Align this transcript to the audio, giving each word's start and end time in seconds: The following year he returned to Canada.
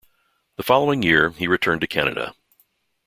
The 0.55 0.63
following 0.63 1.03
year 1.03 1.29
he 1.29 1.45
returned 1.47 1.81
to 1.81 1.87
Canada. 1.87 2.33